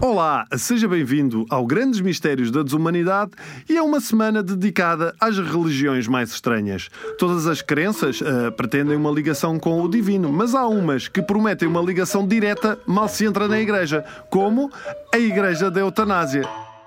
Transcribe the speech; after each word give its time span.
Olá, 0.00 0.46
seja 0.56 0.88
bem-vindo 0.88 1.44
ao 1.50 1.66
Grandes 1.66 2.00
Mistérios 2.00 2.50
da 2.50 2.62
Desumanidade 2.62 3.32
e 3.68 3.76
é 3.76 3.82
uma 3.82 4.00
semana 4.00 4.42
dedicada 4.42 5.14
às 5.20 5.38
religiões 5.38 6.08
mais 6.08 6.30
estranhas. 6.30 6.88
Todas 7.18 7.46
as 7.46 7.60
crenças 7.60 8.20
uh, 8.20 8.50
pretendem 8.56 8.96
uma 8.96 9.10
ligação 9.10 9.58
com 9.58 9.82
o 9.82 9.88
divino, 9.88 10.32
mas 10.32 10.54
há 10.54 10.66
umas 10.66 11.08
que 11.08 11.20
prometem 11.20 11.68
uma 11.68 11.82
ligação 11.82 12.26
direta 12.26 12.78
mal 12.86 13.08
se 13.08 13.26
entra 13.26 13.46
na 13.46 13.60
igreja, 13.60 14.04
como 14.30 14.70
a 15.14 15.18
Igreja 15.18 15.70
da 15.70 15.80
Eutanásia. 15.80 16.42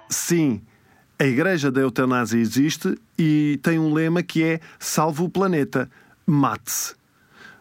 Sim, 0.09 0.61
a 1.19 1.25
Igreja 1.25 1.71
da 1.71 1.81
Eutanásia 1.81 2.39
existe 2.39 2.97
e 3.17 3.59
tem 3.61 3.77
um 3.77 3.93
lema 3.93 4.23
que 4.23 4.43
é 4.43 4.59
Salve 4.79 5.21
o 5.21 5.29
planeta, 5.29 5.89
mate-se. 6.25 7.02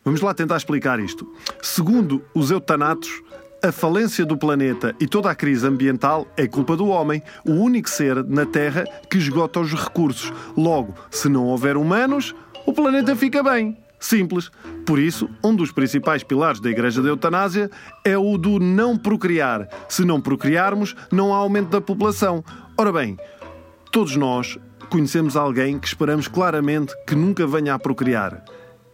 Vamos 0.05 0.21
lá 0.21 0.35
tentar 0.35 0.57
explicar 0.57 0.99
isto. 0.99 1.31
Segundo 1.63 2.23
os 2.35 2.51
eutanatos, 2.51 3.23
a 3.63 3.71
falência 3.71 4.27
do 4.27 4.37
planeta 4.37 4.93
e 4.99 5.07
toda 5.07 5.31
a 5.31 5.35
crise 5.35 5.65
ambiental 5.65 6.27
é 6.37 6.49
culpa 6.49 6.77
do 6.77 6.89
homem, 6.89 7.23
o 7.47 7.53
único 7.53 7.89
ser 7.89 8.25
na 8.25 8.45
Terra 8.45 8.85
que 9.09 9.19
esgota 9.19 9.61
os 9.61 9.73
recursos. 9.73 10.33
Logo, 10.57 10.93
se 11.09 11.29
não 11.29 11.47
houver 11.47 11.77
humanos, 11.77 12.35
o 12.67 12.73
planeta 12.73 13.15
fica 13.15 13.41
bem. 13.43 13.77
Simples. 14.01 14.51
Por 14.85 14.99
isso, 14.99 15.31
um 15.45 15.55
dos 15.55 15.71
principais 15.71 16.25
pilares 16.25 16.59
da 16.59 16.69
Igreja 16.69 17.01
da 17.01 17.09
Eutanásia 17.09 17.71
é 18.05 18.19
o 18.19 18.37
do 18.37 18.59
não 18.59 18.99
procriar. 18.99 19.69
Se 19.89 20.05
não 20.05 20.21
procriarmos, 20.21 20.97
não 21.13 21.33
há 21.33 21.37
aumento 21.37 21.69
da 21.69 21.81
população. 21.81 22.43
Ora 22.77 22.93
bem, 22.93 23.17
todos 23.93 24.17
nós 24.17 24.59
conhecemos 24.91 25.37
alguém 25.37 25.79
que 25.79 25.87
esperamos 25.87 26.27
claramente 26.27 26.93
que 27.07 27.15
nunca 27.15 27.47
venha 27.47 27.75
a 27.75 27.79
procriar. 27.79 28.43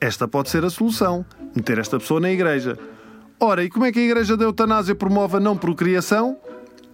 Esta 0.00 0.28
pode 0.28 0.48
ser 0.48 0.64
a 0.64 0.70
solução: 0.70 1.24
meter 1.54 1.78
esta 1.78 1.98
pessoa 1.98 2.20
na 2.20 2.30
igreja. 2.30 2.78
Ora, 3.40 3.62
e 3.62 3.68
como 3.68 3.84
é 3.84 3.92
que 3.92 4.00
a 4.00 4.02
Igreja 4.02 4.36
da 4.36 4.44
Eutanásia 4.44 4.96
promove 4.96 5.36
a 5.36 5.40
não 5.40 5.56
procriação? 5.56 6.36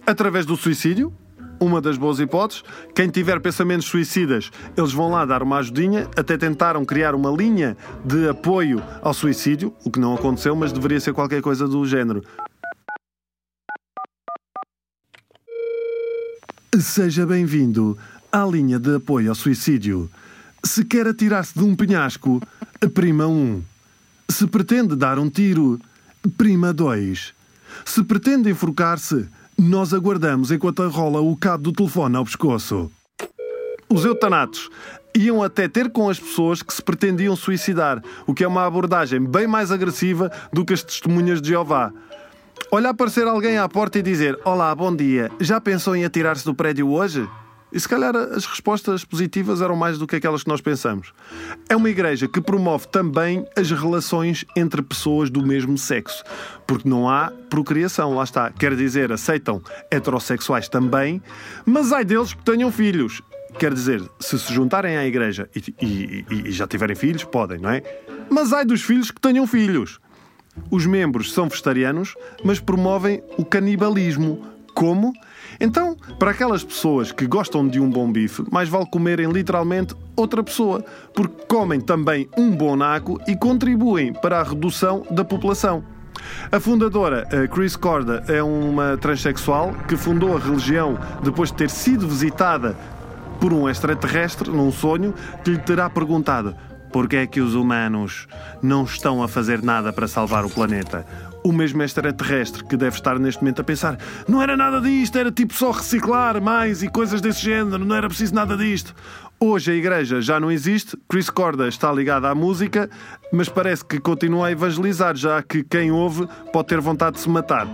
Através 0.05 0.45
do 0.45 0.55
suicídio? 0.55 1.11
Uma 1.59 1.81
das 1.81 1.97
boas 1.97 2.19
hipóteses. 2.19 2.63
Quem 2.93 3.09
tiver 3.09 3.39
pensamentos 3.39 3.87
suicidas, 3.87 4.51
eles 4.77 4.91
vão 4.91 5.09
lá 5.09 5.25
dar 5.25 5.41
uma 5.41 5.57
ajudinha. 5.57 6.07
Até 6.15 6.37
tentaram 6.37 6.85
criar 6.85 7.15
uma 7.15 7.31
linha 7.31 7.75
de 8.03 8.29
apoio 8.29 8.83
ao 9.01 9.13
suicídio, 9.13 9.73
o 9.83 9.89
que 9.89 9.99
não 9.99 10.13
aconteceu, 10.13 10.55
mas 10.55 10.71
deveria 10.71 10.99
ser 10.99 11.13
qualquer 11.13 11.41
coisa 11.41 11.67
do 11.67 11.83
género. 11.85 12.21
Seja 16.79 17.25
bem-vindo 17.25 17.97
à 18.31 18.45
linha 18.45 18.77
de 18.77 18.97
apoio 18.97 19.29
ao 19.29 19.35
suicídio. 19.35 20.11
Se 20.63 20.83
quer 20.83 21.07
atirar-se 21.07 21.57
de 21.57 21.63
um 21.63 21.75
penhasco, 21.75 22.41
prima 22.93 23.27
1. 23.27 23.31
Um. 23.31 23.63
Se 24.29 24.47
pretende 24.47 24.95
dar 24.95 25.19
um 25.19 25.29
tiro, 25.29 25.79
Prima 26.37 26.73
2. 26.73 27.33
Se 27.85 28.03
pretende 28.03 28.49
enforcar-se, 28.49 29.27
nós 29.57 29.93
aguardamos 29.93 30.51
enquanto 30.51 30.87
rola 30.87 31.21
o 31.21 31.35
cabo 31.35 31.63
do 31.63 31.73
telefone 31.73 32.15
ao 32.15 32.25
pescoço. 32.25 32.91
Os 33.87 34.03
eutanatos 34.03 34.69
iam 35.15 35.43
até 35.43 35.67
ter 35.67 35.91
com 35.91 36.09
as 36.09 36.19
pessoas 36.19 36.61
que 36.61 36.73
se 36.73 36.81
pretendiam 36.81 37.35
suicidar, 37.35 38.01
o 38.25 38.33
que 38.33 38.43
é 38.43 38.47
uma 38.47 38.65
abordagem 38.65 39.23
bem 39.23 39.47
mais 39.47 39.71
agressiva 39.71 40.31
do 40.51 40.65
que 40.65 40.73
as 40.73 40.83
testemunhas 40.83 41.41
de 41.41 41.49
Jeová. 41.49 41.93
Olha 42.71 42.89
aparecer 42.89 43.27
alguém 43.27 43.57
à 43.57 43.69
porta 43.69 43.99
e 43.99 44.01
dizer: 44.01 44.37
Olá, 44.43 44.73
bom 44.73 44.93
dia, 44.95 45.31
já 45.39 45.61
pensou 45.61 45.95
em 45.95 46.03
atirar-se 46.03 46.43
do 46.43 46.55
prédio 46.55 46.89
hoje? 46.89 47.27
E 47.75 47.79
se 47.81 47.89
calhar 47.89 48.15
as 48.15 48.45
respostas 48.45 49.03
positivas 49.03 49.59
eram 49.61 49.75
mais 49.75 49.97
do 49.97 50.07
que 50.07 50.15
aquelas 50.15 50.43
que 50.43 50.49
nós 50.49 50.61
pensamos. 50.61 51.13
É 51.67 51.75
uma 51.75 51.89
igreja 51.89 52.25
que 52.25 52.39
promove 52.39 52.87
também 52.87 53.45
as 53.53 53.69
relações 53.69 54.45
entre 54.55 54.81
pessoas 54.81 55.29
do 55.29 55.45
mesmo 55.45 55.77
sexo, 55.77 56.23
porque 56.65 56.87
não 56.87 57.09
há 57.09 57.33
procriação, 57.49 58.15
lá 58.15 58.23
está. 58.23 58.49
Quer 58.49 58.77
dizer, 58.77 59.11
aceitam 59.11 59.61
heterossexuais 59.91 60.69
também, 60.69 61.21
mas 61.65 61.91
há 61.91 62.01
deles 62.01 62.33
que 62.33 62.45
tenham 62.45 62.71
filhos. 62.71 63.21
Quer 63.59 63.73
dizer, 63.73 64.01
se 64.21 64.39
se 64.39 64.53
juntarem 64.53 64.95
à 64.95 65.05
igreja 65.05 65.49
e, 65.53 65.75
e, 65.81 66.25
e 66.45 66.51
já 66.51 66.65
tiverem 66.65 66.95
filhos, 66.95 67.25
podem, 67.25 67.59
não 67.59 67.71
é? 67.71 67.83
Mas 68.29 68.53
há 68.53 68.63
dos 68.63 68.83
filhos 68.83 69.11
que 69.11 69.19
tenham 69.19 69.45
filhos. 69.45 69.99
Os 70.71 70.85
membros 70.85 71.33
são 71.33 71.49
vegetarianos, 71.49 72.15
mas 72.41 72.57
promovem 72.57 73.21
o 73.37 73.43
canibalismo. 73.43 74.54
Como? 74.75 75.13
Então, 75.59 75.95
para 76.19 76.31
aquelas 76.31 76.63
pessoas 76.63 77.11
que 77.11 77.25
gostam 77.25 77.67
de 77.67 77.79
um 77.79 77.89
bom 77.89 78.11
bife, 78.11 78.43
mais 78.51 78.69
vale 78.69 78.85
comerem 78.85 79.31
literalmente 79.31 79.95
outra 80.15 80.43
pessoa, 80.43 80.83
porque 81.13 81.45
comem 81.47 81.79
também 81.79 82.29
um 82.37 82.51
bom 82.51 82.75
naco 82.75 83.19
e 83.25 83.35
contribuem 83.35 84.13
para 84.13 84.39
a 84.39 84.43
redução 84.43 85.03
da 85.09 85.23
população. 85.23 85.83
A 86.51 86.59
fundadora, 86.59 87.25
Chris 87.51 87.75
Corda, 87.75 88.23
é 88.27 88.43
uma 88.43 88.97
transexual 88.97 89.73
que 89.87 89.95
fundou 89.95 90.35
a 90.35 90.39
religião 90.39 90.99
depois 91.23 91.49
de 91.49 91.57
ter 91.57 91.69
sido 91.69 92.07
visitada 92.07 92.75
por 93.39 93.53
um 93.53 93.69
extraterrestre 93.69 94.49
num 94.51 94.71
sonho 94.71 95.13
que 95.43 95.51
lhe 95.51 95.57
terá 95.57 95.89
perguntado 95.89 96.55
por 96.95 97.09
que 97.09 97.17
é 97.17 97.27
que 97.27 97.41
os 97.41 97.55
humanos 97.55 98.25
não 98.61 98.85
estão 98.85 99.21
a 99.21 99.27
fazer 99.27 99.61
nada 99.61 99.91
para 99.91 100.07
salvar 100.07 100.45
o 100.45 100.49
planeta? 100.49 101.05
O 101.45 101.53
mesmo 101.53 101.83
extraterrestre 101.83 102.63
que 102.63 102.75
deve 102.75 102.95
estar 102.95 103.19
neste 103.19 103.41
momento 103.41 103.61
a 103.61 103.63
pensar: 103.63 103.99
não 104.27 104.41
era 104.41 104.57
nada 104.57 104.81
disto, 104.81 105.15
era 105.17 105.31
tipo 105.31 105.53
só 105.53 105.69
reciclar 105.69 106.41
mais 106.41 106.81
e 106.81 106.89
coisas 106.89 107.21
desse 107.21 107.41
género, 107.41 107.85
não 107.85 107.95
era 107.95 108.07
preciso 108.07 108.33
nada 108.33 108.57
disto. 108.57 108.95
Hoje 109.39 109.71
a 109.71 109.75
igreja 109.75 110.21
já 110.21 110.39
não 110.39 110.51
existe, 110.51 110.97
Chris 111.07 111.29
Corda 111.29 111.67
está 111.67 111.91
ligado 111.91 112.25
à 112.25 112.33
música, 112.33 112.89
mas 113.31 113.47
parece 113.47 113.85
que 113.85 113.99
continua 113.99 114.47
a 114.47 114.51
evangelizar, 114.51 115.15
já 115.15 115.43
que 115.43 115.63
quem 115.63 115.91
ouve 115.91 116.27
pode 116.51 116.67
ter 116.69 116.81
vontade 116.81 117.17
de 117.17 117.21
se 117.21 117.29
matar. 117.29 117.67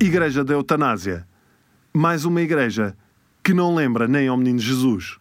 Igreja 0.00 0.44
da 0.44 0.54
Eutanásia. 0.54 1.26
Mais 1.92 2.24
uma 2.24 2.40
igreja 2.40 2.94
que 3.42 3.52
não 3.52 3.74
lembra 3.74 4.06
nem 4.06 4.28
ao 4.28 4.36
menino 4.36 4.58
Jesus. 4.58 5.18